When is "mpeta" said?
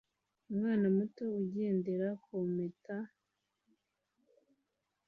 2.53-2.97